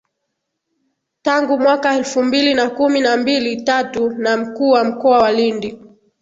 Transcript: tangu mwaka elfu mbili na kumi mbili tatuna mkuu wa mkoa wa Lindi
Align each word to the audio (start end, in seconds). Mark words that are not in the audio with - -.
tangu 1.21 1.59
mwaka 1.59 1.95
elfu 1.95 2.23
mbili 2.23 2.53
na 2.53 2.69
kumi 2.69 3.17
mbili 3.17 3.61
tatuna 3.61 4.37
mkuu 4.37 4.69
wa 4.69 4.83
mkoa 4.83 5.19
wa 5.19 5.31
Lindi 5.31 5.79